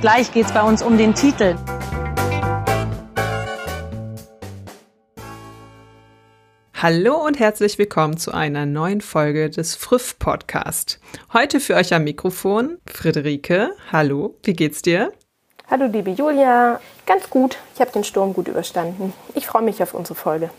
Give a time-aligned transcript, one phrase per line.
[0.00, 1.56] Gleich geht es bei uns um den Titel.
[6.72, 11.00] Hallo und herzlich willkommen zu einer neuen Folge des Früff Podcast.
[11.32, 13.72] Heute für euch am Mikrofon Friederike.
[13.90, 15.12] Hallo, wie geht's dir?
[15.68, 17.58] Hallo liebe Julia, ganz gut.
[17.74, 19.12] Ich habe den Sturm gut überstanden.
[19.34, 20.50] Ich freue mich auf unsere Folge.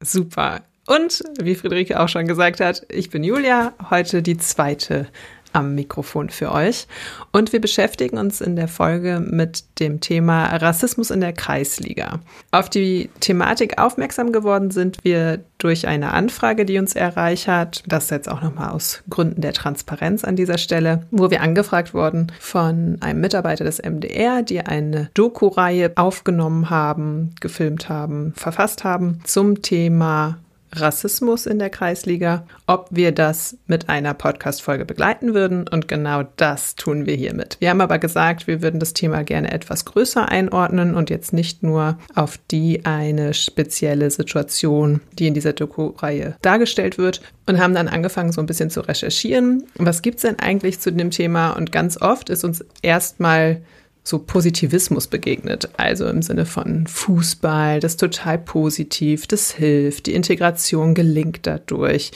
[0.00, 0.60] Super.
[0.86, 5.08] Und wie Friederike auch schon gesagt hat, ich bin Julia, heute die zweite
[5.56, 6.86] am Mikrofon für euch.
[7.32, 12.20] Und wir beschäftigen uns in der Folge mit dem Thema Rassismus in der Kreisliga.
[12.50, 17.82] Auf die Thematik aufmerksam geworden sind wir durch eine Anfrage, die uns erreicht hat.
[17.86, 22.30] Das jetzt auch nochmal aus Gründen der Transparenz an dieser Stelle, wo wir angefragt wurden
[22.38, 29.62] von einem Mitarbeiter des MDR, die eine Doku-Reihe aufgenommen haben, gefilmt haben, verfasst haben zum
[29.62, 30.36] Thema
[30.80, 35.68] Rassismus in der Kreisliga, ob wir das mit einer Podcast-Folge begleiten würden.
[35.68, 37.56] Und genau das tun wir hiermit.
[37.60, 41.62] Wir haben aber gesagt, wir würden das Thema gerne etwas größer einordnen und jetzt nicht
[41.62, 47.20] nur auf die eine spezielle Situation, die in dieser Doku-Reihe dargestellt wird.
[47.48, 49.62] Und haben dann angefangen, so ein bisschen zu recherchieren.
[49.76, 51.52] Was gibt es denn eigentlich zu dem Thema?
[51.52, 53.62] Und ganz oft ist uns erstmal
[54.06, 55.68] so Positivismus begegnet.
[55.76, 62.12] Also im Sinne von Fußball, das ist total positiv, das hilft, die Integration gelingt dadurch.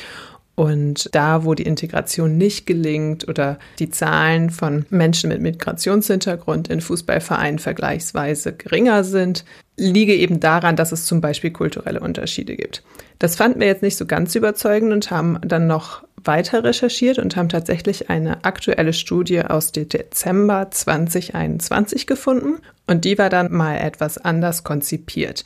[0.54, 6.80] Und da, wo die Integration nicht gelingt oder die Zahlen von Menschen mit Migrationshintergrund in
[6.80, 9.44] Fußballvereinen vergleichsweise geringer sind,
[9.76, 12.84] liege eben daran, dass es zum Beispiel kulturelle Unterschiede gibt.
[13.18, 17.36] Das fanden wir jetzt nicht so ganz überzeugend und haben dann noch weiter recherchiert und
[17.36, 24.18] haben tatsächlich eine aktuelle Studie aus Dezember 2021 gefunden und die war dann mal etwas
[24.18, 25.44] anders konzipiert.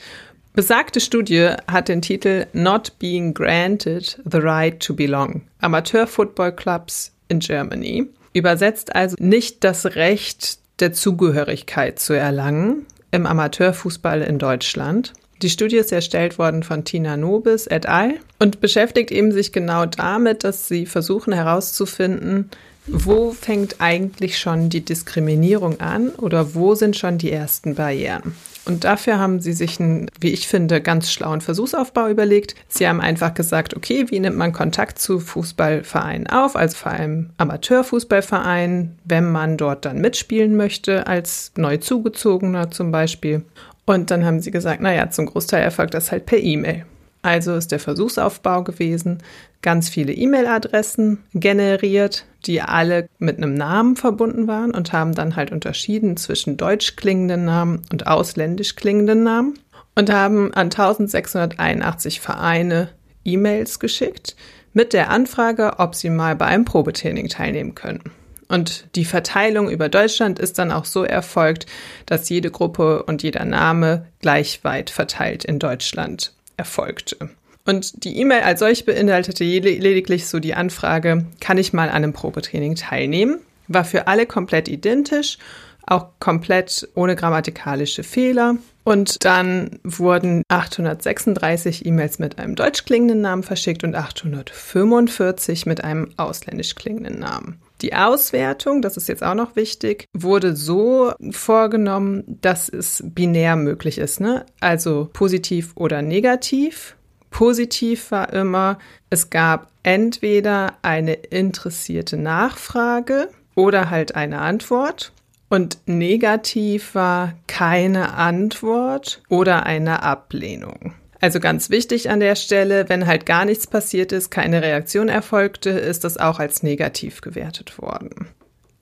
[0.55, 5.43] Besagte Studie hat den Titel Not Being Granted the Right to Belong.
[5.61, 8.07] Amateur Football Clubs in Germany.
[8.33, 15.13] Übersetzt also nicht das Recht der Zugehörigkeit zu erlangen im Amateurfußball in Deutschland.
[15.43, 18.15] Die Studie ist erstellt worden von Tina Nobis et al.
[18.39, 22.51] und beschäftigt eben sich genau damit, dass sie versuchen herauszufinden,
[22.87, 28.35] wo fängt eigentlich schon die Diskriminierung an oder wo sind schon die ersten Barrieren?
[28.67, 32.55] Und dafür haben sie sich einen, wie ich finde, ganz schlauen Versuchsaufbau überlegt.
[32.69, 37.31] Sie haben einfach gesagt, okay, wie nimmt man Kontakt zu Fußballvereinen auf, also vor allem
[37.37, 43.43] Amateurfußballvereinen, wenn man dort dann mitspielen möchte, als neu zugezogener zum Beispiel.
[43.87, 46.85] Und dann haben sie gesagt, naja, zum Großteil erfolgt das halt per E-Mail.
[47.23, 49.23] Also ist der Versuchsaufbau gewesen,
[49.63, 55.51] ganz viele E-Mail-Adressen generiert, die alle mit einem Namen verbunden waren und haben dann halt
[55.51, 59.59] unterschieden zwischen deutsch klingenden Namen und ausländisch klingenden Namen
[59.95, 62.91] und haben an 1681 Vereine
[63.25, 64.37] E-Mails geschickt
[64.75, 68.03] mit der Anfrage, ob sie mal bei einem Probetraining teilnehmen können.
[68.49, 71.67] Und die Verteilung über Deutschland ist dann auch so erfolgt,
[72.07, 77.31] dass jede Gruppe und jeder Name gleich weit verteilt in Deutschland erfolgte.
[77.67, 82.13] Und die E-Mail als solch beinhaltete lediglich so die Anfrage, kann ich mal an einem
[82.13, 83.39] Probetraining teilnehmen?
[83.69, 85.39] War für alle komplett identisch,
[85.87, 88.57] auch komplett ohne grammatikalische Fehler.
[88.85, 96.11] Und dann wurden 836 E-Mails mit einem deutsch klingenden Namen verschickt und 845 mit einem
[96.19, 97.61] ausländisch klingenden Namen.
[97.83, 103.99] Die Auswertung, das ist jetzt auch noch wichtig, wurde so vorgenommen, dass es binär möglich
[103.99, 104.47] ist, ne?
[104.61, 106.97] Also positiv oder negativ.
[107.31, 108.79] Positiv war immer,
[109.11, 115.13] es gab entweder eine interessierte Nachfrage oder halt eine Antwort.
[115.51, 120.95] Und negativ war keine Antwort oder eine Ablehnung.
[121.25, 125.71] Also ganz wichtig an der Stelle, wenn halt gar nichts passiert ist, keine Reaktion erfolgte,
[125.71, 128.29] ist das auch als negativ gewertet worden.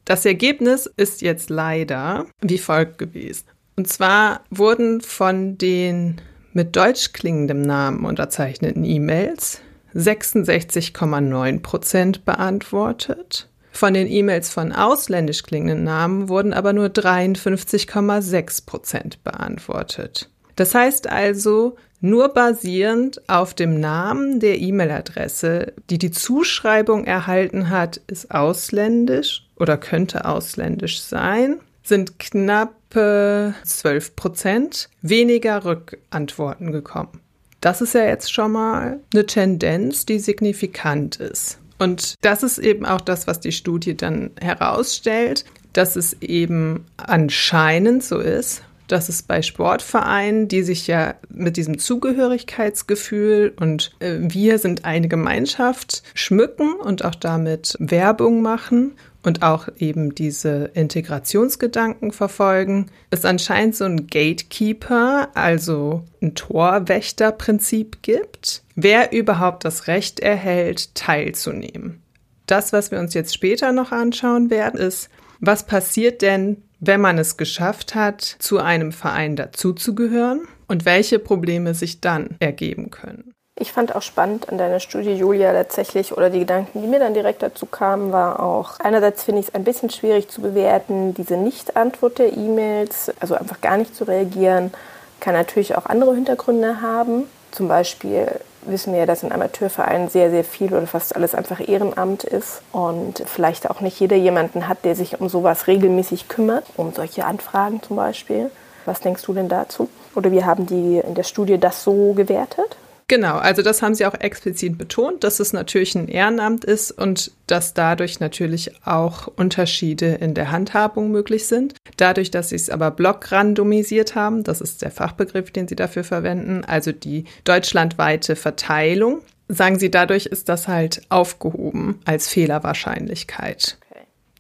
[0.04, 3.44] Das Ergebnis ist jetzt leider wie folgt gewesen.
[3.76, 6.20] Und zwar wurden von den
[6.52, 9.60] mit deutsch klingendem Namen unterzeichneten E-Mails
[9.94, 13.48] 66,9 Prozent beantwortet.
[13.70, 20.28] Von den E-Mails von ausländisch klingenden Namen wurden aber nur 53,6 Prozent beantwortet.
[20.56, 28.00] Das heißt also, nur basierend auf dem Namen der E-Mail-Adresse, die die Zuschreibung erhalten hat,
[28.08, 37.20] ist ausländisch oder könnte ausländisch sein, sind knappe 12 Prozent weniger Rückantworten gekommen.
[37.60, 41.58] Das ist ja jetzt schon mal eine Tendenz, die signifikant ist.
[41.78, 48.02] Und das ist eben auch das, was die Studie dann herausstellt, dass es eben anscheinend
[48.02, 54.58] so ist, dass es bei Sportvereinen, die sich ja mit diesem Zugehörigkeitsgefühl und äh, wir
[54.58, 58.92] sind eine Gemeinschaft schmücken und auch damit Werbung machen
[59.22, 68.62] und auch eben diese Integrationsgedanken verfolgen, es anscheinend so ein Gatekeeper, also ein Torwächterprinzip gibt,
[68.74, 72.02] wer überhaupt das Recht erhält, teilzunehmen.
[72.46, 75.08] Das, was wir uns jetzt später noch anschauen werden, ist,
[75.40, 81.74] was passiert denn, wenn man es geschafft hat, zu einem Verein dazuzugehören und welche Probleme
[81.74, 83.32] sich dann ergeben können?
[83.56, 87.14] Ich fand auch spannend an deiner Studie, Julia, tatsächlich, oder die Gedanken, die mir dann
[87.14, 91.36] direkt dazu kamen, war auch, einerseits finde ich es ein bisschen schwierig zu bewerten, diese
[91.36, 94.72] Nicht-Antwort der E-Mails, also einfach gar nicht zu reagieren,
[95.20, 97.24] kann natürlich auch andere Hintergründe haben.
[97.52, 101.66] Zum Beispiel wissen wir ja, dass in Amateurvereinen sehr, sehr viel oder fast alles einfach
[101.66, 106.64] Ehrenamt ist und vielleicht auch nicht jeder jemanden hat, der sich um sowas regelmäßig kümmert,
[106.76, 108.50] um solche Anfragen zum Beispiel.
[108.84, 109.88] Was denkst du denn dazu?
[110.14, 112.76] Oder wie haben die in der Studie das so gewertet?
[113.12, 117.30] Genau, also das haben sie auch explizit betont, dass es natürlich ein Ehrenamt ist und
[117.46, 121.74] dass dadurch natürlich auch Unterschiede in der Handhabung möglich sind.
[121.98, 126.64] Dadurch, dass sie es aber blockrandomisiert haben, das ist der Fachbegriff, den sie dafür verwenden,
[126.64, 133.76] also die deutschlandweite Verteilung, sagen sie, dadurch ist das halt aufgehoben als Fehlerwahrscheinlichkeit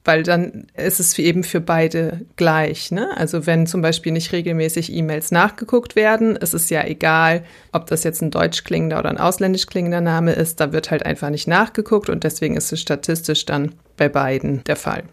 [0.04, 2.90] weil dann ist es eben für beide gleich.
[2.90, 3.16] Ne?
[3.16, 8.02] Also wenn zum Beispiel nicht regelmäßig E-Mails nachgeguckt werden, ist es ja egal, ob das
[8.02, 11.46] jetzt ein deutsch klingender oder ein ausländisch klingender Name ist, da wird halt einfach nicht
[11.46, 15.04] nachgeguckt und deswegen ist es statistisch dann bei beiden der Fall.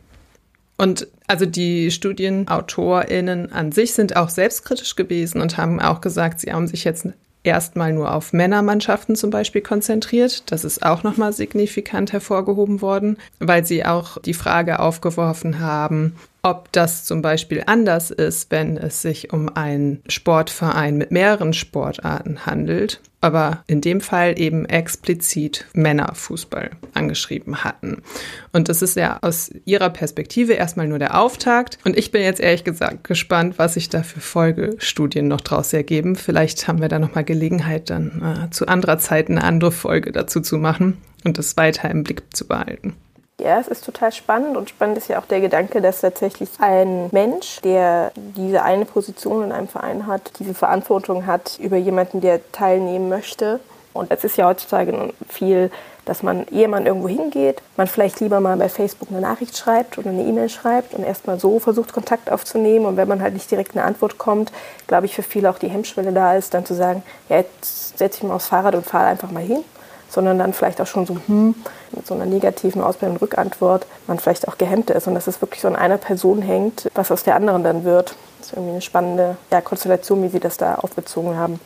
[0.77, 6.53] Und also die StudienautorInnen an sich sind auch selbstkritisch gewesen und haben auch gesagt, sie
[6.53, 7.05] haben sich jetzt
[7.43, 10.51] erstmal nur auf Männermannschaften zum Beispiel konzentriert.
[10.51, 16.71] Das ist auch nochmal signifikant hervorgehoben worden, weil sie auch die Frage aufgeworfen haben, ob
[16.71, 23.01] das zum Beispiel anders ist, wenn es sich um einen Sportverein mit mehreren Sportarten handelt,
[23.21, 28.01] aber in dem Fall eben explizit Männerfußball angeschrieben hatten.
[28.53, 31.77] Und das ist ja aus ihrer Perspektive erstmal nur der Auftakt.
[31.83, 36.15] Und ich bin jetzt ehrlich gesagt gespannt, was sich da für Folgestudien noch draus ergeben.
[36.15, 40.39] Vielleicht haben wir da nochmal Gelegenheit, dann äh, zu anderer Zeit eine andere Folge dazu
[40.39, 42.95] zu machen und das weiter im Blick zu behalten.
[43.39, 47.07] Ja, es ist total spannend und spannend ist ja auch der Gedanke, dass tatsächlich ein
[47.11, 52.41] Mensch, der diese eine Position in einem Verein hat, diese Verantwortung hat über jemanden, der
[52.51, 53.61] teilnehmen möchte.
[53.93, 55.71] Und es ist ja heutzutage viel,
[56.03, 59.97] dass man, ehe man irgendwo hingeht, man vielleicht lieber mal bei Facebook eine Nachricht schreibt
[59.97, 62.85] oder eine E-Mail schreibt und erstmal so versucht, Kontakt aufzunehmen.
[62.85, 64.51] Und wenn man halt nicht direkt eine Antwort kommt,
[64.87, 68.17] glaube ich, für viele auch die Hemmschwelle da ist, dann zu sagen, ja, jetzt setze
[68.17, 69.63] ich mal aufs Fahrrad und fahre einfach mal hin
[70.09, 71.55] sondern dann vielleicht auch schon so hm,
[71.91, 75.41] mit so einer negativen Ausbildung und Rückantwort man vielleicht auch gehemmt ist und dass es
[75.41, 78.15] wirklich so an einer Person hängt, was aus der anderen dann wird.
[78.39, 81.59] Das ist irgendwie eine spannende ja, Konstellation, wie Sie das da aufgezogen haben.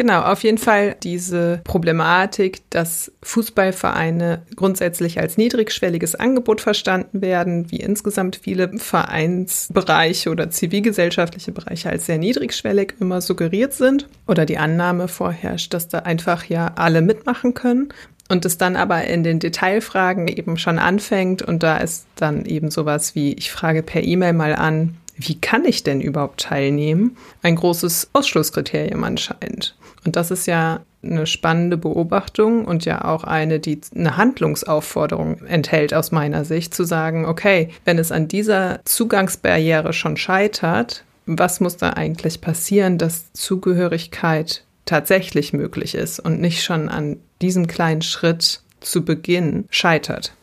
[0.00, 7.80] Genau, auf jeden Fall diese Problematik, dass Fußballvereine grundsätzlich als niedrigschwelliges Angebot verstanden werden, wie
[7.80, 15.06] insgesamt viele Vereinsbereiche oder zivilgesellschaftliche Bereiche als sehr niedrigschwellig immer suggeriert sind oder die Annahme
[15.06, 17.92] vorherrscht, dass da einfach ja alle mitmachen können
[18.30, 22.70] und es dann aber in den Detailfragen eben schon anfängt und da ist dann eben
[22.70, 27.56] sowas wie, ich frage per E-Mail mal an, wie kann ich denn überhaupt teilnehmen, ein
[27.56, 29.76] großes Ausschlusskriterium anscheinend.
[30.04, 35.94] Und das ist ja eine spannende Beobachtung und ja auch eine, die eine Handlungsaufforderung enthält
[35.94, 41.76] aus meiner Sicht, zu sagen, okay, wenn es an dieser Zugangsbarriere schon scheitert, was muss
[41.76, 48.60] da eigentlich passieren, dass Zugehörigkeit tatsächlich möglich ist und nicht schon an diesem kleinen Schritt
[48.80, 50.34] zu Beginn scheitert?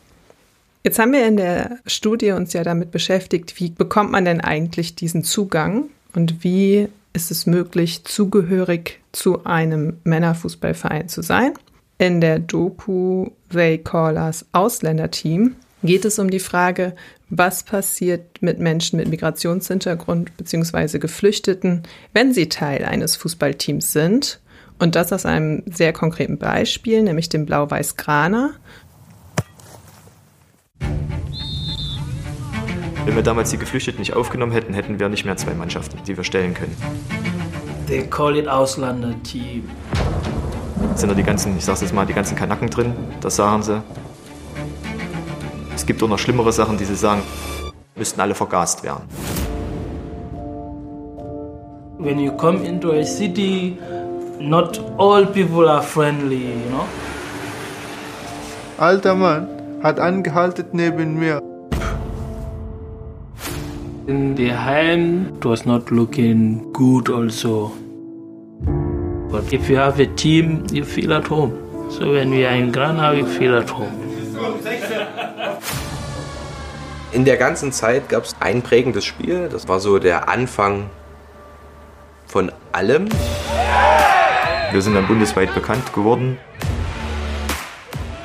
[0.82, 4.94] Jetzt haben wir in der Studie uns ja damit beschäftigt, wie bekommt man denn eigentlich
[4.94, 5.84] diesen Zugang
[6.14, 6.88] und wie
[7.18, 11.52] ist es möglich, zugehörig zu einem Männerfußballverein zu sein.
[11.98, 16.94] In der Doku They Call Us Ausländerteam geht es um die Frage,
[17.28, 21.00] was passiert mit Menschen mit Migrationshintergrund bzw.
[21.00, 21.82] Geflüchteten,
[22.12, 24.38] wenn sie Teil eines Fußballteams sind.
[24.78, 28.52] Und das aus einem sehr konkreten Beispiel, nämlich dem Blau-Weiß-Graner.
[33.08, 36.14] Wenn wir damals die Geflüchteten nicht aufgenommen hätten, hätten wir nicht mehr zwei Mannschaften, die
[36.14, 36.76] wir stellen können.
[37.86, 39.66] They call it Ausländer-Team.
[40.94, 43.82] Sind da die ganzen, ich sag's jetzt mal, die ganzen Kanaken drin, das sagen sie.
[45.74, 47.22] Es gibt auch noch schlimmere Sachen, die sie sagen,
[47.96, 49.04] müssten alle vergast werden.
[51.96, 53.78] When you come into a city,
[54.38, 56.84] not all people are friendly, you know.
[58.76, 59.48] Alter Mann
[59.82, 61.47] hat angehalten neben mir.
[64.08, 67.70] In the home, it was not looking good also.
[69.30, 71.52] But if you have a team, you feel at home.
[71.90, 73.92] So when we are in Granada, we feel at home.
[77.12, 79.50] In der ganzen Zeit gab es ein prägendes Spiel.
[79.50, 80.88] Das war so der Anfang
[82.26, 83.10] von allem.
[84.72, 86.38] Wir sind dann bundesweit bekannt geworden.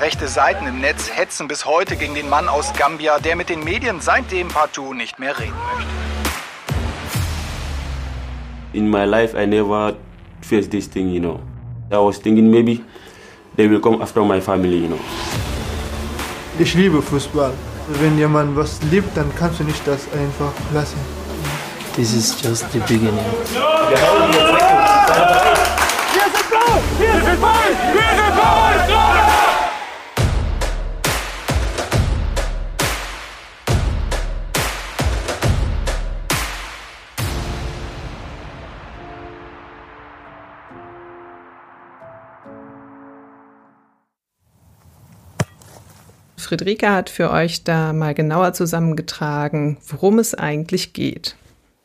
[0.04, 3.64] Rechte Seiten im Netz hetzen bis heute gegen den Mann aus Gambia, der mit den
[3.64, 5.90] Medien seitdem partout nicht mehr reden möchte.
[8.74, 9.94] In my life, I never
[10.42, 11.40] faced this thing, you know.
[11.90, 12.82] I was thinking maybe
[13.56, 15.00] they will come after my family, you know.
[16.60, 17.54] Ich liebe Fußball.
[18.02, 21.00] Wenn jemand was liebt, dann kannst du nicht das einfach lassen.
[21.96, 23.18] This is just the beginning.
[23.54, 23.98] Wir
[26.26, 26.82] sind blau!
[27.00, 27.78] Wir sind weiß!
[27.94, 29.33] Wir sind blau!
[46.46, 51.36] Friederike hat für euch da mal genauer zusammengetragen, worum es eigentlich geht.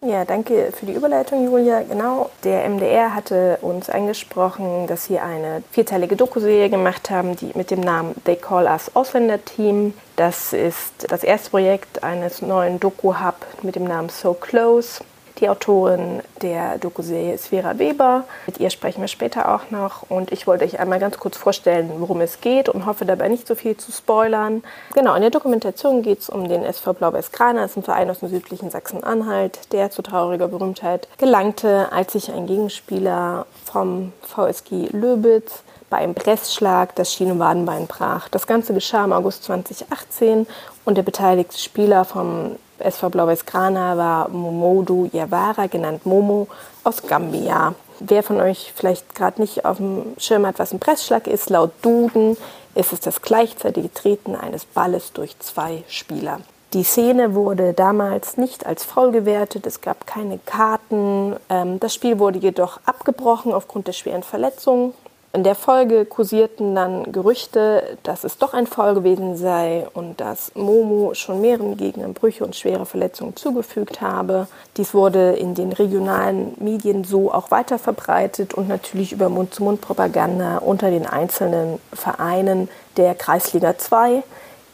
[0.01, 1.83] Ja, danke für die Überleitung, Julia.
[1.83, 7.73] Genau, der MDR hatte uns angesprochen, dass sie eine vierteilige Dokuserie gemacht haben, die mit
[7.73, 9.95] dem Namen They Call Us Ausländer Team.
[10.15, 15.01] Das ist das erste Projekt eines neuen Doku-Hub mit dem Namen So Close.
[15.41, 18.25] Die Autorin der Dokuserie ist Vera Weber.
[18.47, 20.03] Mit ihr sprechen wir später auch noch.
[20.09, 23.47] Und ich wollte euch einmal ganz kurz vorstellen, worum es geht und hoffe dabei nicht
[23.47, 24.65] so viel zu spoilern.
[24.95, 27.63] Genau, in der Dokumentation geht es um den SV Blau-Weiß Grana.
[27.63, 32.33] Das ist ein Verein aus dem südlichen Sachsen-Anhalt, der zu trauriger Berühmtheit gelangte, als sich
[32.33, 38.29] ein Gegenspieler vom VSG Löbitz bei einem Pressschlag das Schienenwadenbein brach.
[38.29, 40.47] Das Ganze geschah im August 2018
[40.85, 46.49] und der beteiligte Spieler vom SV Blau-Weiß Grana war Momodu Yawara, genannt Momo,
[46.85, 47.75] aus Gambia.
[48.01, 51.73] Wer von euch vielleicht gerade nicht auf dem Schirm hat, was ein Pressschlag ist, laut
[51.83, 52.37] Duden
[52.75, 56.41] ist es das gleichzeitige Treten eines Balles durch zwei Spieler.
[56.75, 61.35] Die Szene wurde damals nicht als faul gewertet, es gab keine Karten.
[61.49, 64.93] Ähm, das Spiel wurde jedoch abgebrochen aufgrund der schweren Verletzungen
[65.35, 70.55] in der Folge kursierten dann Gerüchte, dass es doch ein Foul gewesen sei und dass
[70.55, 74.49] Momo schon mehreren Gegnern Brüche und schwere Verletzungen zugefügt habe.
[74.79, 80.91] Dies wurde in den regionalen Medien so auch weiter verbreitet und natürlich über Mund-zu-Mund-Propaganda unter
[80.91, 84.23] den einzelnen Vereinen der Kreisliga 2.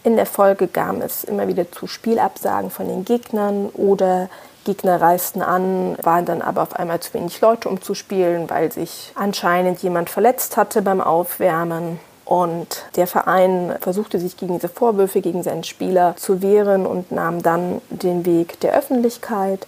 [0.05, 4.29] In der Folge kam es immer wieder zu Spielabsagen von den Gegnern oder
[4.65, 8.73] Gegner reisten an, waren dann aber auf einmal zu wenig Leute, um zu spielen, weil
[8.73, 12.01] sich anscheinend jemand verletzt hatte beim Aufwärmen.
[12.25, 17.43] Und der Verein versuchte sich gegen diese Vorwürfe gegen seinen Spieler zu wehren und nahm
[17.43, 19.67] dann den Weg der Öffentlichkeit.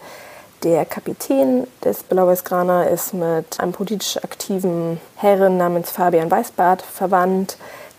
[0.62, 7.59] Der Kapitän des Blau-Weiß Grana ist mit einem politisch aktiven Herren namens Fabian Weißbart verwandt.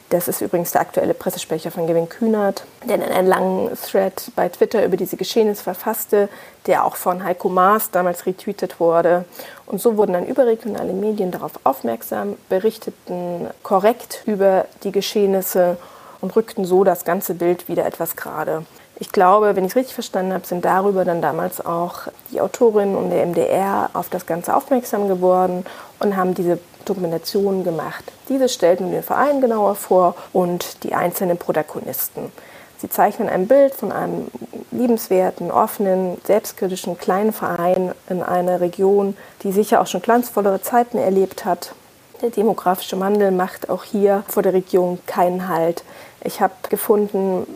[0.10, 4.48] Das ist übrigens der aktuelle Pressesprecher von Gavin Kühnert, der in einen langen Thread bei
[4.48, 6.30] Twitter über diese Geschehnisse verfasste,
[6.66, 9.26] der auch von Heiko Maas damals retweetet wurde.
[9.66, 15.76] Und so wurden dann überregionale Medien darauf aufmerksam, berichteten korrekt über die Geschehnisse
[16.22, 18.66] und rückten so das ganze Bild wieder etwas gerade.
[19.00, 22.96] Ich glaube, wenn ich es richtig verstanden habe, sind darüber dann damals auch die Autorinnen
[22.96, 25.66] und der MDR auf das Ganze aufmerksam geworden
[26.00, 28.04] und haben diese Dokumentationen gemacht.
[28.30, 32.32] Diese stellten den Verein genauer vor und die einzelnen Protagonisten.
[32.80, 34.28] Sie zeichnen ein Bild von einem
[34.72, 41.44] liebenswerten, offenen, selbstkritischen kleinen Verein in einer Region, die sicher auch schon glanzvollere Zeiten erlebt
[41.44, 41.74] hat.
[42.22, 45.84] Der demografische Wandel macht auch hier vor der Region keinen Halt.
[46.24, 47.48] Ich habe gefunden,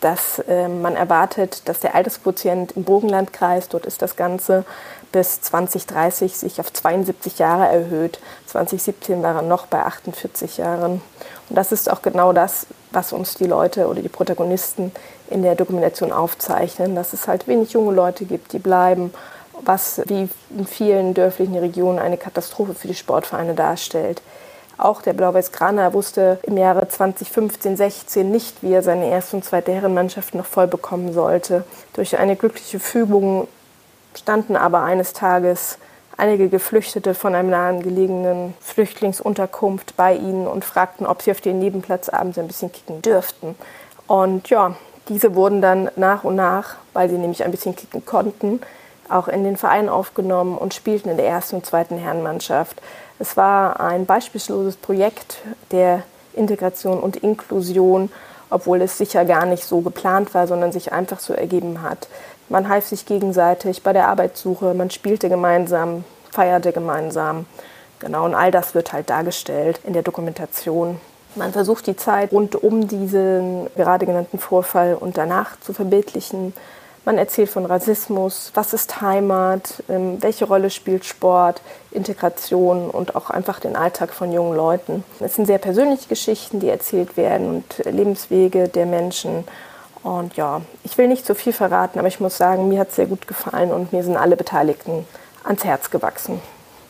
[0.00, 4.64] dass äh, man erwartet, dass der Altersquotient im Burgenlandkreis, dort ist das Ganze
[5.12, 8.20] bis 2030 sich auf 72 Jahre erhöht.
[8.46, 11.02] 2017 war er noch bei 48 Jahren.
[11.48, 14.92] Und das ist auch genau das, was uns die Leute oder die Protagonisten
[15.28, 19.12] in der Dokumentation aufzeichnen, dass es halt wenig junge Leute gibt, die bleiben,
[19.62, 24.22] was wie in vielen dörflichen Regionen eine Katastrophe für die Sportvereine darstellt.
[24.80, 29.72] Auch der Blau-Weiß-Grana wusste im Jahre 2015, 16 nicht, wie er seine erste und zweite
[29.72, 31.64] Herrenmannschaft noch voll bekommen sollte.
[31.92, 33.46] Durch eine glückliche Fügung
[34.16, 35.76] standen aber eines Tages
[36.16, 42.08] einige Geflüchtete von einem nahegelegenen Flüchtlingsunterkunft bei ihnen und fragten, ob sie auf den Nebenplatz
[42.08, 43.56] abends ein bisschen kicken dürften.
[44.06, 44.76] Und ja,
[45.10, 48.62] diese wurden dann nach und nach, weil sie nämlich ein bisschen kicken konnten,
[49.10, 52.80] auch in den Verein aufgenommen und spielten in der ersten und zweiten Herrenmannschaft.
[53.20, 58.10] Es war ein beispielloses Projekt der Integration und Inklusion,
[58.48, 62.08] obwohl es sicher gar nicht so geplant war, sondern sich einfach so ergeben hat.
[62.48, 67.44] Man half sich gegenseitig bei der Arbeitssuche, man spielte gemeinsam, feierte gemeinsam.
[67.98, 70.98] Genau, und all das wird halt dargestellt in der Dokumentation.
[71.34, 76.54] Man versucht die Zeit rund um diesen gerade genannten Vorfall und danach zu verbildlichen.
[77.04, 83.30] Man erzählt von Rassismus, was ist Heimat, ähm, welche Rolle spielt Sport, Integration und auch
[83.30, 85.02] einfach den Alltag von jungen Leuten.
[85.18, 89.44] Es sind sehr persönliche Geschichten, die erzählt werden und Lebenswege der Menschen.
[90.02, 92.96] Und ja, ich will nicht zu viel verraten, aber ich muss sagen, mir hat es
[92.96, 95.06] sehr gut gefallen und mir sind alle Beteiligten
[95.44, 96.40] ans Herz gewachsen.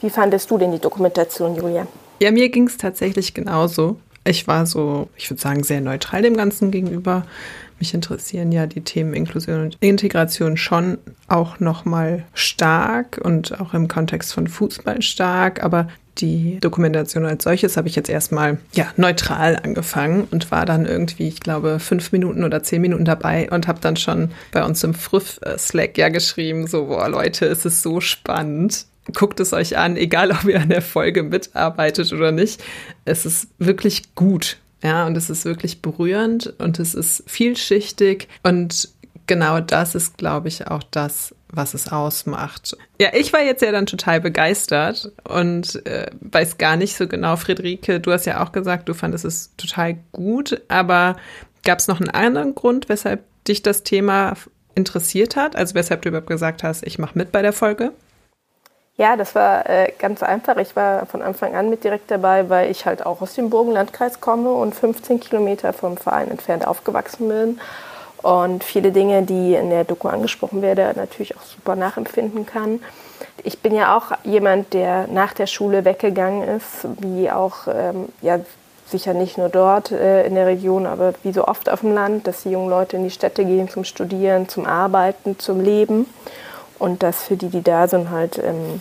[0.00, 1.86] Wie fandest du denn die Dokumentation, Julia?
[2.20, 3.96] Ja, mir ging es tatsächlich genauso.
[4.24, 7.24] Ich war so, ich würde sagen, sehr neutral dem Ganzen gegenüber.
[7.80, 13.88] Mich interessieren ja die Themen Inklusion und Integration schon auch nochmal stark und auch im
[13.88, 19.56] Kontext von Fußball stark, aber die Dokumentation als solches habe ich jetzt erstmal ja neutral
[19.56, 23.80] angefangen und war dann irgendwie, ich glaube, fünf Minuten oder zehn Minuten dabei und habe
[23.80, 28.00] dann schon bei uns im Früff Slack ja geschrieben, so boah Leute, es ist so
[28.00, 28.86] spannend.
[29.14, 32.62] Guckt es euch an, egal ob ihr an der Folge mitarbeitet oder nicht.
[33.06, 34.58] Es ist wirklich gut.
[34.82, 38.88] Ja, und es ist wirklich berührend und es ist vielschichtig und
[39.26, 42.76] genau das ist, glaube ich, auch das, was es ausmacht.
[42.98, 47.36] Ja, ich war jetzt ja dann total begeistert und äh, weiß gar nicht so genau,
[47.36, 51.16] Friederike, du hast ja auch gesagt, du fandest es total gut, aber
[51.64, 54.34] gab es noch einen anderen Grund, weshalb dich das Thema
[54.74, 55.56] interessiert hat?
[55.56, 57.92] Also weshalb du überhaupt gesagt hast, ich mache mit bei der Folge?
[59.00, 60.58] Ja, das war äh, ganz einfach.
[60.58, 64.20] Ich war von Anfang an mit direkt dabei, weil ich halt auch aus dem Burgenlandkreis
[64.20, 67.60] komme und 15 Kilometer vom Verein entfernt aufgewachsen bin.
[68.20, 72.82] Und viele Dinge, die in der Doku angesprochen werden, natürlich auch super nachempfinden kann.
[73.42, 78.38] Ich bin ja auch jemand, der nach der Schule weggegangen ist, wie auch, ähm, ja,
[78.84, 82.26] sicher nicht nur dort äh, in der Region, aber wie so oft auf dem Land,
[82.26, 86.04] dass die jungen Leute in die Städte gehen zum Studieren, zum Arbeiten, zum Leben
[86.80, 88.80] und dass für die, die da sind, halt ähm,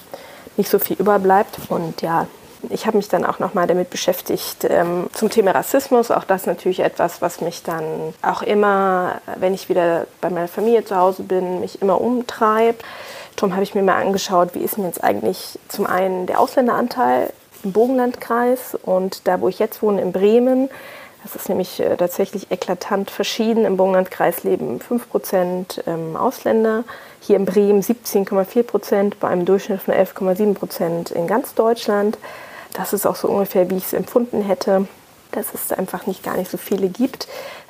[0.57, 1.59] nicht so viel überbleibt.
[1.69, 2.27] Und ja,
[2.69, 6.12] ich habe mich dann auch nochmal damit beschäftigt ähm, zum Thema Rassismus.
[6.12, 7.83] Auch das natürlich etwas, was mich dann
[8.21, 12.83] auch immer, wenn ich wieder bei meiner Familie zu Hause bin, mich immer umtreibt.
[13.35, 17.31] Darum habe ich mir mal angeschaut, wie ist denn jetzt eigentlich zum einen der Ausländeranteil
[17.63, 20.69] im Bogenlandkreis und da, wo ich jetzt wohne, in Bremen.
[21.23, 23.65] Das ist nämlich äh, tatsächlich eklatant verschieden.
[23.65, 26.84] Im Bogenlandkreis leben 5% ähm, Ausländer,
[27.21, 32.17] hier in Bremen 17,4 Prozent, bei einem Durchschnitt von 11,7 Prozent in ganz Deutschland.
[32.73, 34.88] Das ist auch so ungefähr, wie ich es empfunden hätte,
[35.32, 37.27] dass es einfach nicht gar nicht so viele gibt.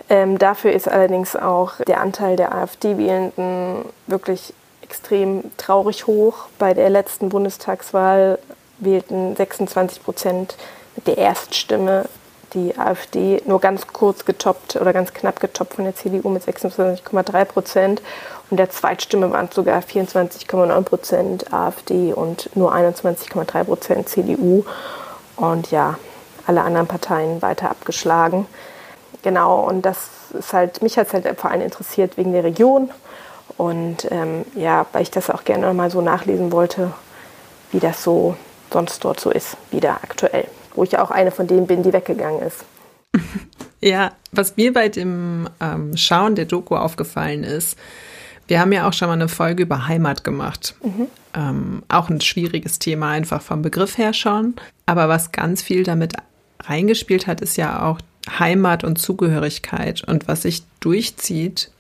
[0.09, 6.45] Ähm, dafür ist allerdings auch der Anteil der AfD-Wählenden wirklich extrem traurig hoch.
[6.57, 8.39] Bei der letzten Bundestagswahl
[8.79, 10.55] wählten 26 Prozent
[10.95, 12.05] mit der Erststimme
[12.53, 17.45] die AfD nur ganz kurz getoppt oder ganz knapp getoppt von der CDU mit 26,3
[17.45, 18.01] Prozent.
[18.49, 24.63] Und der Zweitstimme waren sogar 24,9 Prozent AfD und nur 21,3 Prozent CDU.
[25.35, 25.97] Und ja,
[26.47, 28.47] alle anderen Parteien weiter abgeschlagen.
[29.21, 32.89] Genau, und das ist halt, mich hat es halt vor allem interessiert wegen der Region.
[33.57, 36.91] Und ähm, ja, weil ich das auch gerne mal so nachlesen wollte,
[37.71, 38.35] wie das so
[38.71, 40.47] sonst dort so ist, wieder aktuell.
[40.79, 42.63] Wo ich auch eine von denen bin, die weggegangen ist.
[43.81, 47.77] Ja, was mir bei dem ähm, Schauen der Doku aufgefallen ist,
[48.47, 50.75] wir haben ja auch schon mal eine Folge über Heimat gemacht.
[50.83, 51.07] Mhm.
[51.33, 54.55] Ähm, auch ein schwieriges Thema, einfach vom Begriff her schon.
[54.85, 56.11] Aber was ganz viel damit
[56.61, 57.99] reingespielt hat, ist ja auch
[58.37, 60.03] Heimat und Zugehörigkeit.
[60.05, 61.71] Und was sich durchzieht,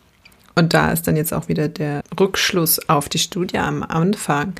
[0.55, 4.53] und da ist dann jetzt auch wieder der Rückschluss auf die Studie am Anfang,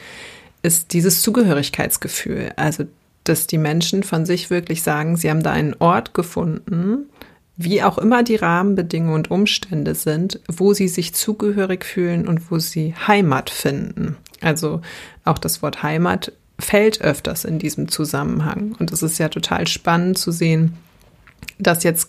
[0.61, 2.51] ist dieses Zugehörigkeitsgefühl.
[2.57, 2.85] Also,
[3.29, 7.09] dass die Menschen von sich wirklich sagen, sie haben da einen Ort gefunden,
[7.55, 12.57] wie auch immer die Rahmenbedingungen und Umstände sind, wo sie sich zugehörig fühlen und wo
[12.57, 14.17] sie Heimat finden.
[14.41, 14.81] Also
[15.25, 18.75] auch das Wort Heimat fällt öfters in diesem Zusammenhang.
[18.79, 20.77] Und es ist ja total spannend zu sehen,
[21.57, 22.07] dass jetzt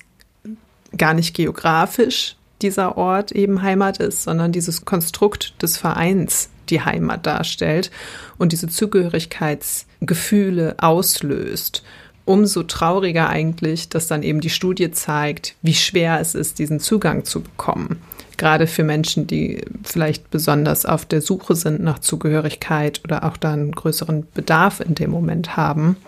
[0.96, 7.26] gar nicht geografisch dieser Ort eben Heimat ist, sondern dieses Konstrukt des Vereins die Heimat
[7.26, 7.90] darstellt
[8.38, 11.82] und diese Zugehörigkeitsgefühle auslöst
[12.30, 17.24] umso trauriger eigentlich, dass dann eben die Studie zeigt, wie schwer es ist, diesen Zugang
[17.24, 18.00] zu bekommen.
[18.36, 23.52] gerade für Menschen, die vielleicht besonders auf der Suche sind nach Zugehörigkeit oder auch da
[23.52, 25.98] einen größeren Bedarf in dem Moment haben.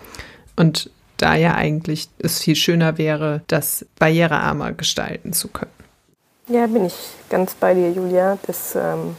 [0.55, 5.71] Und da ja eigentlich es viel schöner wäre, das barrierearmer gestalten zu können.
[6.47, 6.95] Ja, bin ich
[7.29, 8.39] ganz bei dir, Julia.
[8.47, 9.15] Das, ähm,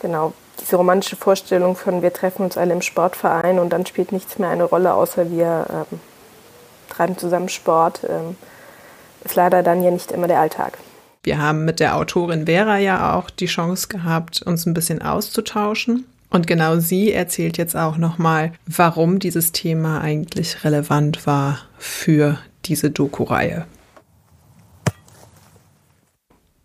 [0.00, 0.32] genau,
[0.64, 4.48] diese romantische Vorstellung von wir treffen uns alle im Sportverein und dann spielt nichts mehr
[4.48, 6.00] eine Rolle, außer wir ähm,
[6.88, 8.36] treiben zusammen Sport, ähm,
[9.24, 10.78] ist leider dann ja nicht immer der Alltag.
[11.22, 16.06] Wir haben mit der Autorin Vera ja auch die Chance gehabt, uns ein bisschen auszutauschen.
[16.30, 22.90] Und genau sie erzählt jetzt auch nochmal, warum dieses Thema eigentlich relevant war für diese
[22.90, 23.66] Doku-Reihe.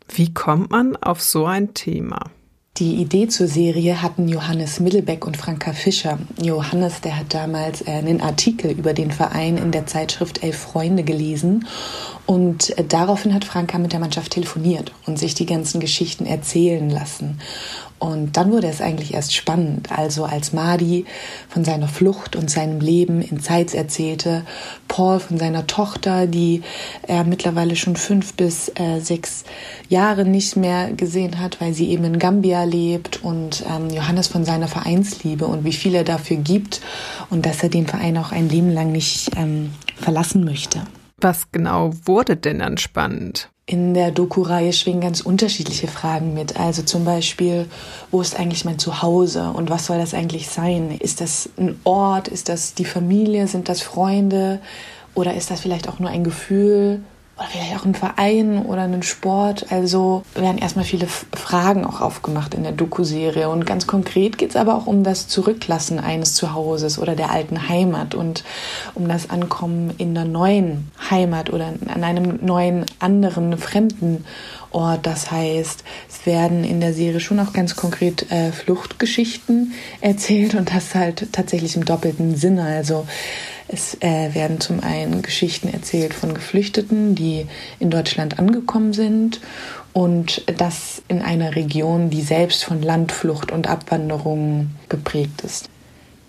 [0.07, 2.31] Wie kommt man auf so ein Thema?
[2.79, 6.17] Die Idee zur Serie hatten Johannes Mittelbeck und Franka Fischer.
[6.41, 11.03] Johannes, der hat damals äh, einen Artikel über den Verein in der Zeitschrift Elf Freunde
[11.03, 11.67] gelesen
[12.25, 16.89] und äh, daraufhin hat Franka mit der Mannschaft telefoniert und sich die ganzen Geschichten erzählen
[16.89, 17.41] lassen.
[17.99, 19.91] Und dann wurde es eigentlich erst spannend.
[19.91, 21.05] Also als Madi
[21.49, 24.43] von seiner Flucht und seinem Leben in Zeitz erzählte,
[24.87, 26.63] Paul von seiner Tochter, die
[27.03, 29.43] er mittlerweile schon fünf bis äh, sechs
[29.89, 34.45] Jahre nicht mehr gesehen hat, weil sie eben in Gambia lebt und ähm, Johannes von
[34.45, 36.81] seiner Vereinsliebe und wie viel er dafür gibt
[37.29, 40.81] und dass er den Verein auch ein Leben lang nicht ähm, verlassen möchte.
[41.21, 43.49] Was genau wurde denn dann spannend?
[43.69, 46.59] In der Doku-Reihe schwingen ganz unterschiedliche Fragen mit.
[46.59, 47.67] Also zum Beispiel,
[48.09, 50.97] wo ist eigentlich mein Zuhause und was soll das eigentlich sein?
[50.99, 52.27] Ist das ein Ort?
[52.29, 53.45] Ist das die Familie?
[53.45, 54.59] Sind das Freunde?
[55.13, 57.03] Oder ist das vielleicht auch nur ein Gefühl?
[57.39, 59.71] Oder vielleicht auch ein Verein oder einen Sport.
[59.71, 63.49] Also werden erstmal viele Fragen auch aufgemacht in der Doku-Serie.
[63.49, 67.69] Und ganz konkret geht es aber auch um das Zurücklassen eines Zuhauses oder der alten
[67.69, 68.43] Heimat und
[68.93, 74.25] um das Ankommen in der neuen Heimat oder an einem neuen, anderen, fremden
[74.71, 75.05] Ort.
[75.05, 80.75] Das heißt, es werden in der Serie schon auch ganz konkret äh, Fluchtgeschichten erzählt und
[80.75, 82.65] das halt tatsächlich im doppelten Sinne.
[82.65, 83.05] Also
[83.71, 87.45] es äh, werden zum einen Geschichten erzählt von Geflüchteten, die
[87.79, 89.39] in Deutschland angekommen sind
[89.93, 95.69] und das in einer Region, die selbst von Landflucht und Abwanderung geprägt ist.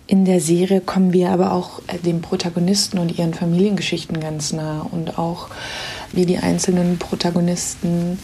[0.05, 4.81] In der Serie kommen wir aber auch äh, den Protagonisten und ihren Familiengeschichten ganz nah
[4.91, 5.47] und auch
[6.11, 8.19] wie die einzelnen Protagonisten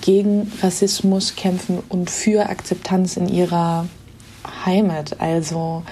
[0.00, 3.86] gegen Rassismus kämpfen und für Akzeptanz in ihrer
[4.64, 5.20] Heimat.
[5.20, 5.82] Also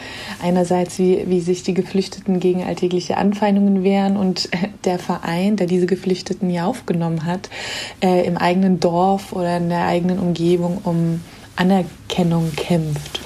[0.43, 4.49] einerseits, wie, wie sich die Geflüchteten gegen alltägliche Anfeindungen wehren und
[4.85, 7.51] der Verein, der diese Geflüchteten ja aufgenommen hat,
[8.03, 11.21] äh, im eigenen Dorf oder in der eigenen Umgebung um
[11.57, 13.21] Anerkennung kämpft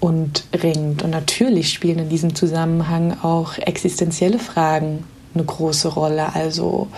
[0.00, 1.02] und ringt.
[1.02, 5.04] Und natürlich spielen in diesem Zusammenhang auch existenzielle Fragen
[5.34, 6.34] eine große Rolle.
[6.34, 6.88] Also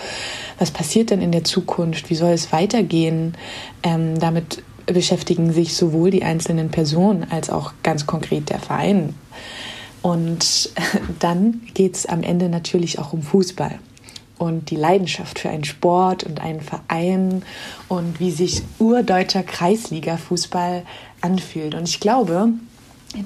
[0.58, 2.10] was passiert denn in der Zukunft?
[2.10, 3.34] Wie soll es weitergehen?
[3.82, 9.14] Ähm, damit beschäftigen sich sowohl die einzelnen Personen als auch ganz konkret der Verein.
[10.02, 10.70] Und
[11.18, 13.78] dann geht es am Ende natürlich auch um Fußball
[14.40, 17.42] und die Leidenschaft für einen Sport und einen Verein
[17.88, 20.84] und wie sich urdeutscher Kreisliga-Fußball
[21.20, 21.74] anfühlt.
[21.74, 22.48] Und ich glaube,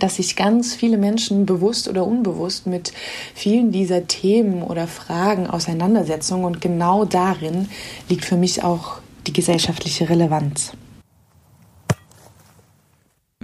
[0.01, 2.93] dass sich ganz viele Menschen bewusst oder unbewusst mit
[3.35, 6.45] vielen dieser Themen oder Fragen auseinandersetzen.
[6.45, 7.69] Und genau darin
[8.09, 8.99] liegt für mich auch
[9.29, 10.73] die gesellschaftliche Relevanz.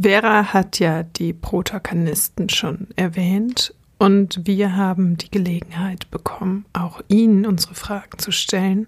[0.02, 7.44] Vera hat ja die Protagonisten schon erwähnt und wir haben die Gelegenheit bekommen, auch ihnen
[7.44, 8.86] unsere Fragen zu stellen,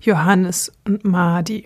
[0.00, 1.64] Johannes und Madi.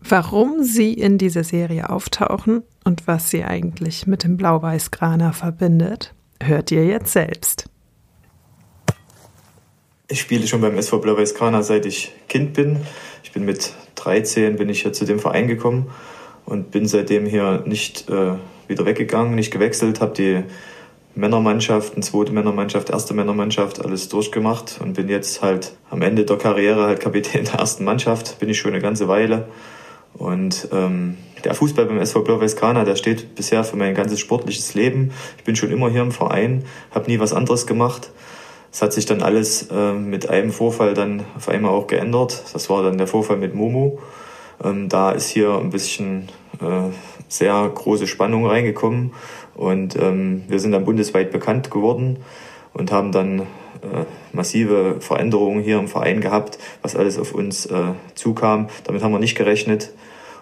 [0.00, 6.12] Warum sie in dieser Serie auftauchen und was sie eigentlich mit dem Blau-Weiß-Grana verbindet,
[6.42, 7.70] hört ihr jetzt selbst.
[10.08, 12.80] Ich spiele schon beim SV Blau-Weiß-Grana seit ich Kind bin.
[13.22, 15.90] Ich bin mit 13 bin ich hier zu dem Verein gekommen
[16.46, 18.34] und bin seitdem hier nicht äh,
[18.68, 20.44] wieder weggegangen, nicht gewechselt, habe die
[21.14, 26.38] Männermannschaft, eine zweite Männermannschaft, erste Männermannschaft, alles durchgemacht und bin jetzt halt am Ende der
[26.38, 29.46] Karriere halt Kapitän der ersten Mannschaft, bin ich schon eine ganze Weile.
[30.14, 34.74] Und ähm, der Fußball beim SV Blau-Weiß Kana, der steht bisher für mein ganzes sportliches
[34.74, 35.12] Leben.
[35.36, 38.10] Ich bin schon immer hier im Verein, habe nie was anderes gemacht.
[38.72, 42.44] Es hat sich dann alles äh, mit einem Vorfall dann auf einmal auch geändert.
[42.52, 44.00] Das war dann der Vorfall mit Momo.
[44.62, 46.28] Ähm, da ist hier ein bisschen
[46.60, 46.90] äh,
[47.28, 49.12] sehr große Spannung reingekommen
[49.54, 52.18] und ähm, wir sind dann bundesweit bekannt geworden
[52.72, 57.92] und haben dann äh, massive Veränderungen hier im Verein gehabt, was alles auf uns äh,
[58.14, 58.68] zukam.
[58.84, 59.92] Damit haben wir nicht gerechnet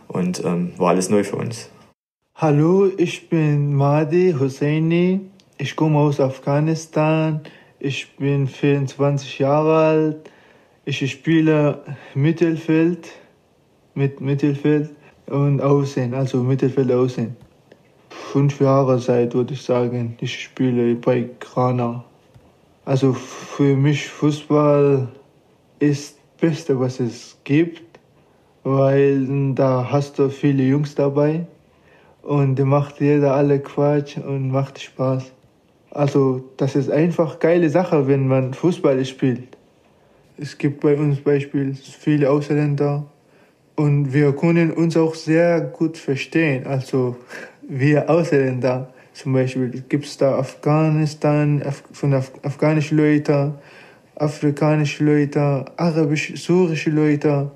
[0.08, 1.70] und ähm, war alles neu für uns.
[2.34, 5.20] Hallo, ich bin Mahdi Hosseini.
[5.58, 7.42] Ich komme aus Afghanistan.
[7.78, 10.30] Ich bin 24 Jahre alt.
[10.84, 11.82] Ich spiele
[12.14, 13.12] Mittelfeld
[13.94, 14.90] mit Mittelfeld
[15.26, 17.36] und Aussehen, also Mittelfeld Aussehen.
[18.10, 22.04] Fünf Jahre seit, würde ich sagen, ich spiele bei Grana.
[22.84, 25.08] Also für mich Fußball
[25.78, 28.00] ist das Beste, was es gibt,
[28.64, 31.46] weil da hast du viele Jungs dabei
[32.22, 35.32] und da macht jeder alle Quatsch und macht Spaß.
[35.90, 39.56] Also das ist einfach geile Sache, wenn man Fußball spielt.
[40.38, 43.04] Es gibt bei uns beispielsweise viele Ausländer
[43.82, 46.66] und wir können uns auch sehr gut verstehen.
[46.68, 47.16] Also
[47.62, 51.60] wir Ausländer zum Beispiel gibt es da Afghanistan,
[51.92, 53.54] von Af afghanischen Leuten,
[54.14, 57.50] afrikanische Leute, arabisch, syrische Leute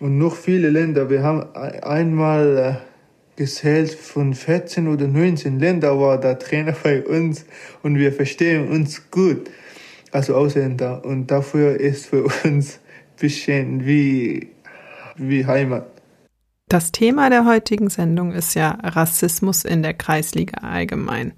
[0.00, 1.08] und noch viele Länder.
[1.08, 7.46] Wir haben einmal äh, gezählt von 14 oder 19 Ländern war der Trainer bei uns
[7.84, 9.48] und wir verstehen uns gut,
[10.10, 11.04] also Ausländer.
[11.04, 14.53] Und dafür ist für uns ein bisschen wie,
[15.16, 15.86] wie Heimat.
[16.68, 21.32] Das Thema der heutigen Sendung ist ja Rassismus in der Kreisliga allgemein.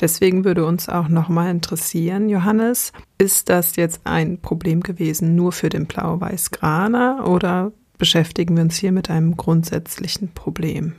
[0.00, 5.68] Deswegen würde uns auch nochmal interessieren, Johannes, ist das jetzt ein Problem gewesen nur für
[5.68, 10.94] den Blau-Weiß-Graner oder beschäftigen wir uns hier mit einem grundsätzlichen Problem?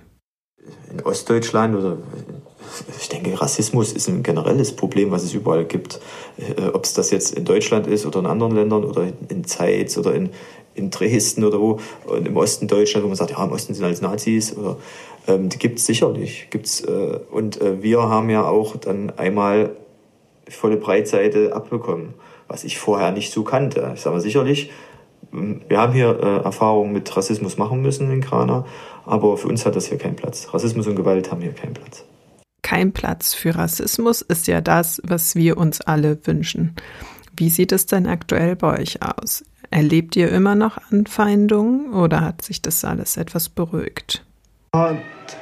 [0.91, 1.97] In Ostdeutschland oder
[2.99, 5.99] ich denke, Rassismus ist ein generelles Problem, was es überall gibt.
[6.37, 9.97] Äh, Ob es das jetzt in Deutschland ist oder in anderen Ländern oder in Zeitz
[9.97, 10.29] oder in,
[10.75, 13.83] in Dresden oder wo und im Osten Deutschland, wo man sagt, ja, im Osten sind
[13.83, 14.77] alles Nazis oder
[15.27, 16.47] ähm, die gibt es sicherlich.
[16.49, 19.75] Gibt's, äh, und äh, wir haben ja auch dann einmal
[20.49, 22.13] volle Breitseite abbekommen,
[22.47, 23.91] was ich vorher nicht so kannte.
[23.95, 24.71] Ich sage mal sicherlich,
[25.31, 28.65] wir haben hier äh, Erfahrungen mit Rassismus machen müssen in Krana,
[29.05, 30.53] aber für uns hat das hier keinen Platz.
[30.53, 32.03] Rassismus und Gewalt haben hier keinen Platz.
[32.61, 36.75] Kein Platz für Rassismus ist ja das, was wir uns alle wünschen.
[37.35, 39.43] Wie sieht es denn aktuell bei euch aus?
[39.73, 44.23] Erlebt ihr immer noch Anfeindungen oder hat sich das alles etwas beruhigt?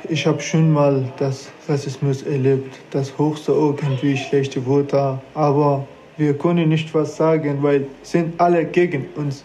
[0.08, 6.70] Ich habe schon mal das Rassismus erlebt, das höchste irgendwie schlechte Worte, aber wir können
[6.70, 9.44] nicht was sagen, weil sind alle gegen uns.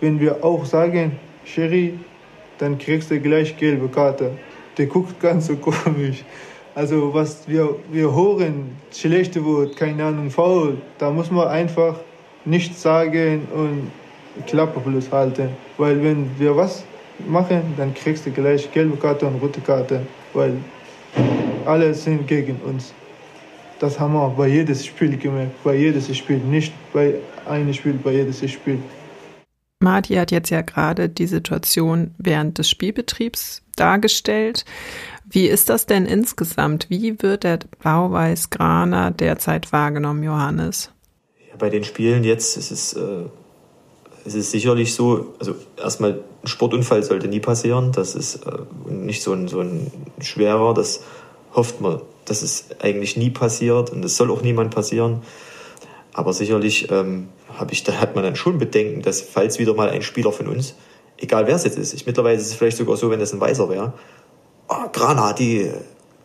[0.00, 1.98] Wenn wir auch sagen, Sherry,
[2.56, 4.30] dann kriegst du gleich gelbe Karte.
[4.78, 6.24] Der guckt ganz so komisch.
[6.74, 11.96] Also was wir, wir hören, schlechte Wort, keine Ahnung, faul, da muss man einfach
[12.46, 14.01] nichts sagen und
[14.46, 15.50] Klappe bloß halten.
[15.78, 16.84] Weil wenn wir was
[17.28, 20.56] machen, dann kriegst du gleich gelbe Karte und rote Karte, weil
[21.64, 22.92] alle sind gegen uns.
[23.78, 27.14] Das haben wir bei jedes Spiel gemerkt, bei jedes Spiel, nicht bei
[27.48, 28.78] einem Spiel, bei jedes Spiel.
[29.80, 34.64] Marti hat jetzt ja gerade die Situation während des Spielbetriebs dargestellt.
[35.28, 36.88] Wie ist das denn insgesamt?
[36.88, 40.92] Wie wird der Blau-Weiß-Graner derzeit wahrgenommen, Johannes?
[41.50, 43.24] Ja, bei den Spielen jetzt ist es, äh,
[44.24, 47.92] ist es sicherlich so, also erstmal ein Sportunfall sollte nie passieren.
[47.92, 51.02] Das ist äh, nicht so ein, so ein schwerer, das
[51.54, 55.22] hofft man, dass es eigentlich nie passiert und es soll auch niemand passieren.
[56.12, 57.28] Aber sicherlich ähm,
[57.70, 60.74] ich, da hat man dann schon Bedenken, dass falls wieder mal ein Spieler von uns,
[61.18, 63.40] egal wer es jetzt ist, ich, mittlerweile ist es vielleicht sogar so, wenn das ein
[63.40, 63.92] Weißer wäre,
[64.68, 65.70] oh, Grana, die,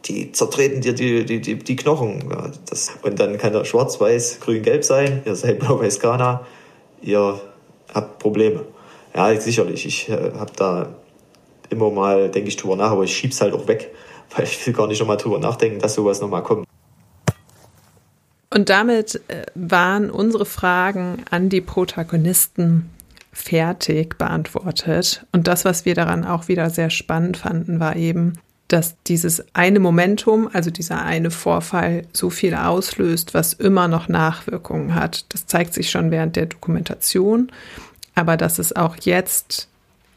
[0.05, 2.29] die zertreten dir die, die, die, die Knochen.
[2.29, 6.45] Ja, das, und dann kann er schwarz, weiß, grün, gelb sein, ihr seid blau-weiß Grana,
[7.01, 7.39] ihr
[7.93, 8.65] habt Probleme.
[9.15, 10.89] Ja, sicherlich, ich äh, habe da
[11.69, 13.93] immer mal, denke ich, drüber nach, aber ich schieb's halt auch weg,
[14.35, 16.65] weil ich will gar nicht nochmal drüber nachdenken, dass sowas nochmal kommt.
[18.49, 22.89] Und damit äh, waren unsere Fragen an die Protagonisten
[23.33, 25.25] fertig beantwortet.
[25.31, 29.79] Und das, was wir daran auch wieder sehr spannend fanden, war eben, dass dieses eine
[29.79, 35.25] Momentum, also dieser eine Vorfall, so viel auslöst, was immer noch Nachwirkungen hat.
[35.29, 37.51] Das zeigt sich schon während der Dokumentation,
[38.15, 39.69] aber dass es auch jetzt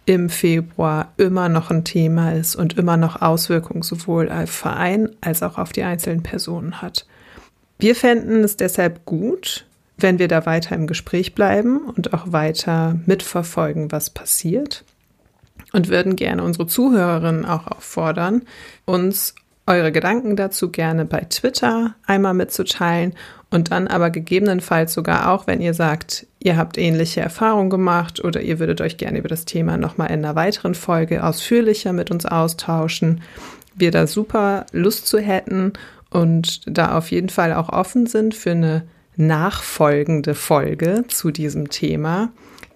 [0.06, 5.42] im Februar immer noch ein Thema ist und immer noch Auswirkungen sowohl auf Verein als
[5.42, 7.06] auch auf die einzelnen Personen hat.
[7.78, 12.98] Wir fänden es deshalb gut, wenn wir da weiter im Gespräch bleiben und auch weiter
[13.06, 14.84] mitverfolgen, was passiert.
[15.72, 18.42] Und würden gerne unsere Zuhörerinnen auch auffordern,
[18.86, 19.34] uns
[19.66, 23.14] eure Gedanken dazu gerne bei Twitter einmal mitzuteilen
[23.50, 28.40] und dann aber gegebenenfalls sogar auch, wenn ihr sagt, ihr habt ähnliche Erfahrungen gemacht oder
[28.40, 32.26] ihr würdet euch gerne über das Thema nochmal in einer weiteren Folge ausführlicher mit uns
[32.26, 33.22] austauschen,
[33.74, 35.72] wir da super Lust zu hätten
[36.10, 38.82] und da auf jeden Fall auch offen sind für eine
[39.16, 42.30] nachfolgende Folge zu diesem Thema.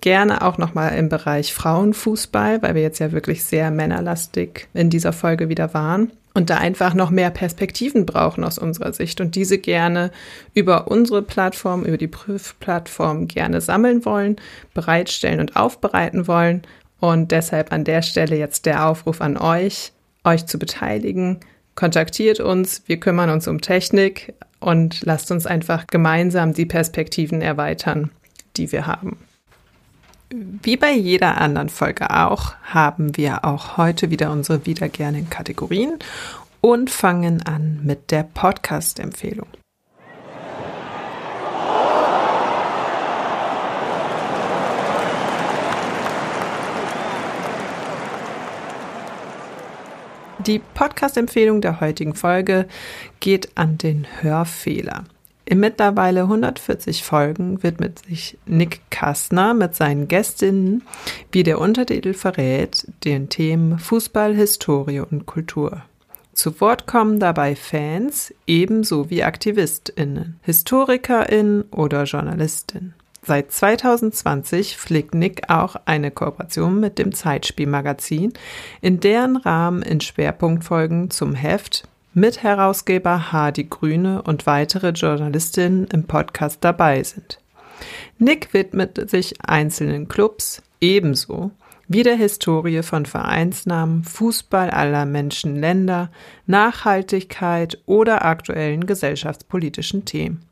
[0.05, 5.15] Gerne auch nochmal im Bereich Frauenfußball, weil wir jetzt ja wirklich sehr männerlastig in dieser
[5.15, 9.57] Folge wieder waren und da einfach noch mehr Perspektiven brauchen aus unserer Sicht und diese
[9.57, 10.11] gerne
[10.53, 14.37] über unsere Plattform, über die Prüfplattform gerne sammeln wollen,
[14.75, 16.61] bereitstellen und aufbereiten wollen
[17.01, 21.41] Und deshalb an der Stelle jetzt der Aufruf an euch, euch zu beteiligen.
[21.77, 28.11] Kontaktiert uns, wir kümmern uns um Technik und lasst uns einfach gemeinsam die Perspektiven erweitern,
[28.59, 29.17] die wir haben.
[30.37, 36.01] Wie bei jeder anderen Folge auch, haben wir auch heute wieder unsere wiederkehrenden Kategorien
[36.61, 39.47] und fangen an mit der Podcast-Empfehlung.
[50.41, 52.67] Die Podcast-Empfehlung der heutigen Folge
[53.21, 55.05] geht an den Hörfehler.
[55.47, 60.83] In mittlerweile 140 Folgen widmet sich Nick Kastner mit seinen Gästinnen,
[61.33, 65.83] wie der Untertitel verrät, den Themen Fußball, Historie und Kultur.
[66.33, 72.95] Zu Wort kommen dabei Fans ebenso wie AktivistInnen, HistorikerInnen oder JournalistInnen.
[73.23, 78.33] Seit 2020 pflegt Nick auch eine Kooperation mit dem Zeitspielmagazin,
[78.83, 86.59] in deren Rahmen in Schwerpunktfolgen zum Heft Mitherausgeber Hardy Grüne und weitere Journalistinnen im Podcast
[86.63, 87.41] dabei sind.
[88.19, 91.51] Nick widmet sich einzelnen Clubs ebenso
[91.89, 96.11] wie der Historie von Vereinsnamen, Fußball aller Menschen, Länder,
[96.47, 100.45] Nachhaltigkeit oder aktuellen gesellschaftspolitischen Themen.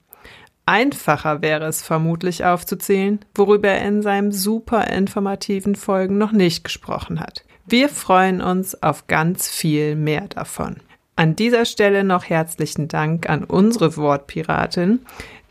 [0.67, 7.19] Einfacher wäre es vermutlich aufzuzählen, worüber er in seinem super informativen Folgen noch nicht gesprochen
[7.19, 7.45] hat.
[7.67, 10.77] Wir freuen uns auf ganz viel mehr davon.
[11.15, 15.01] An dieser Stelle noch herzlichen Dank an unsere Wortpiratin,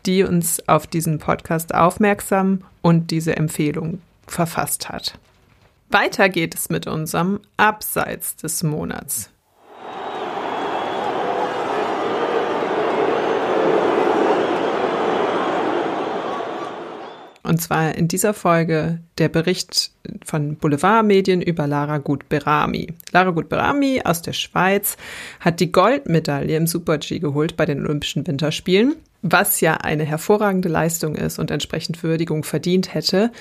[0.06, 5.18] die uns auf diesen Podcast aufmerksam und diese Empfehlung verfasst hat.
[5.88, 9.30] Weiter geht es mit unserem Abseits des Monats.
[17.42, 19.90] Und zwar in dieser Folge der Bericht
[20.24, 22.94] von Boulevardmedien über Lara Gut-Berami.
[23.10, 24.96] Lara Gut-Berami aus der Schweiz
[25.40, 31.16] hat die Goldmedaille im Super-G geholt bei den Olympischen Winterspielen, was ja eine hervorragende Leistung
[31.16, 33.32] ist und entsprechend Würdigung verdient hätte.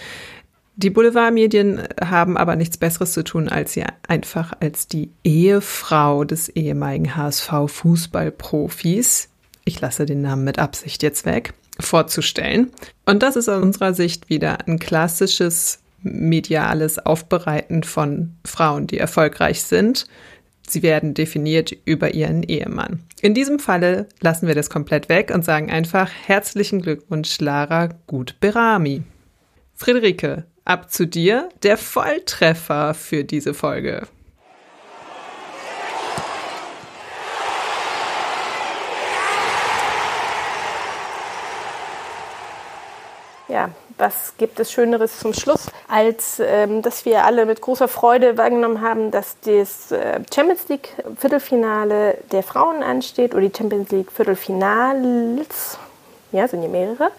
[0.78, 6.50] Die Boulevardmedien haben aber nichts Besseres zu tun, als sie einfach als die Ehefrau des
[6.50, 9.30] ehemaligen HSV-Fußballprofis,
[9.64, 12.72] ich lasse den Namen mit Absicht jetzt weg, vorzustellen.
[13.06, 19.64] Und das ist aus unserer Sicht wieder ein klassisches mediales Aufbereiten von Frauen, die erfolgreich
[19.64, 20.08] sind.
[20.68, 23.04] Sie werden definiert über ihren Ehemann.
[23.22, 29.04] In diesem Falle lassen wir das komplett weg und sagen einfach herzlichen Glückwunsch, Lara Gut-Berami.
[29.76, 34.08] Friederike, ab zu dir, der Volltreffer für diese Folge.
[43.52, 48.38] Ja, was gibt es Schöneres zum Schluss, als ähm, dass wir alle mit großer Freude
[48.38, 54.12] wahrgenommen haben, dass das äh, Champions League Viertelfinale der Frauen ansteht oder die Champions League
[54.12, 55.78] Viertelfinals,
[56.32, 57.12] ja, sind ja mehrere.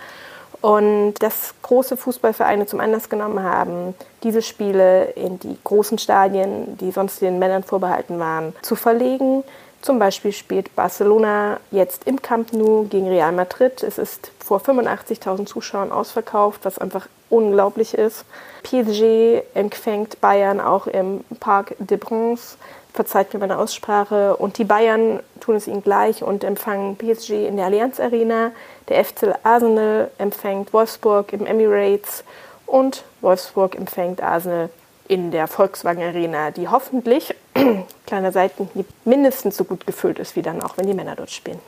[0.60, 6.92] Und dass große Fußballvereine zum Anlass genommen haben, diese Spiele in die großen Stadien, die
[6.92, 9.42] sonst den Männern vorbehalten waren, zu verlegen
[9.82, 13.82] zum Beispiel spielt Barcelona jetzt im Camp Nou gegen Real Madrid.
[13.82, 18.24] Es ist vor 85.000 Zuschauern ausverkauft, was einfach unglaublich ist.
[18.62, 22.56] PSG empfängt Bayern auch im Parc de Bronze.
[22.92, 24.36] Verzeiht mir meine Aussprache.
[24.36, 28.52] Und die Bayern tun es ihnen gleich und empfangen PSG in der Allianz Arena.
[28.88, 32.22] Der FC Arsenal empfängt Wolfsburg im Emirates
[32.66, 34.70] und Wolfsburg empfängt Arsenal
[35.08, 37.34] in der Volkswagen Arena, die hoffentlich,
[38.06, 41.60] kleiner Seitenhieb, mindestens so gut gefüllt ist wie dann auch, wenn die Männer dort spielen.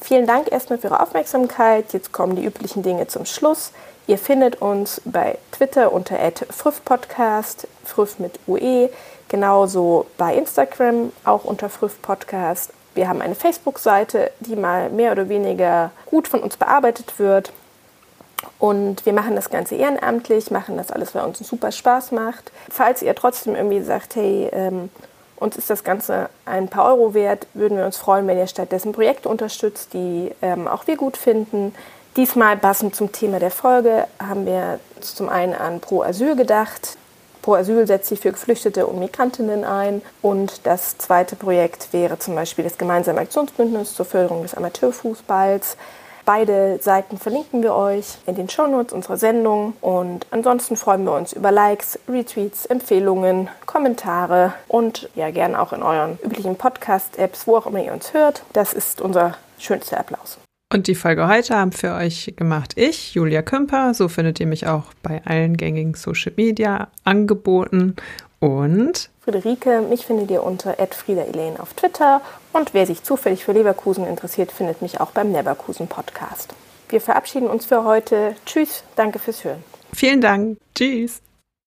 [0.00, 1.92] Vielen Dank erstmal für Ihre Aufmerksamkeit.
[1.92, 3.72] Jetzt kommen die üblichen Dinge zum Schluss.
[4.06, 6.16] Ihr findet uns bei Twitter unter
[6.50, 8.90] früffpodcast, früff mit UE,
[9.28, 12.72] genauso bei Instagram auch unter früffpodcast.
[12.94, 17.52] Wir haben eine Facebook-Seite, die mal mehr oder weniger gut von uns bearbeitet wird.
[18.58, 22.52] Und wir machen das Ganze ehrenamtlich, machen das alles, weil uns super Spaß macht.
[22.70, 24.90] Falls ihr trotzdem irgendwie sagt, hey, ähm,
[25.36, 28.92] uns ist das Ganze ein paar Euro wert, würden wir uns freuen, wenn ihr stattdessen
[28.92, 31.74] Projekte unterstützt, die ähm, auch wir gut finden.
[32.16, 36.96] Diesmal passend zum Thema der Folge haben wir zum einen an Pro Asyl gedacht.
[37.40, 40.02] Pro Asyl setzt sich für Geflüchtete und Migrantinnen ein.
[40.20, 45.76] Und das zweite Projekt wäre zum Beispiel das gemeinsame Aktionsbündnis zur Förderung des Amateurfußballs.
[46.24, 49.74] Beide Seiten verlinken wir euch in den Shownotes unserer Sendung.
[49.80, 55.82] Und ansonsten freuen wir uns über Likes, Retweets, Empfehlungen, Kommentare und ja gern auch in
[55.82, 58.42] euren üblichen Podcast-Apps, wo auch immer ihr uns hört.
[58.52, 60.38] Das ist unser schönster Applaus.
[60.72, 63.92] Und die Folge heute haben für euch gemacht ich, Julia Kümper.
[63.92, 67.96] So findet ihr mich auch bei allen gängigen Social Media Angeboten.
[68.38, 72.20] Und Friederike, mich findet ihr unter @frieda_elaine auf Twitter.
[72.52, 76.54] Und wer sich zufällig für Leverkusen interessiert, findet mich auch beim Leverkusen Podcast.
[76.88, 78.34] Wir verabschieden uns für heute.
[78.46, 79.62] Tschüss, danke fürs Hören.
[79.94, 80.58] Vielen Dank.
[80.74, 81.22] Tschüss.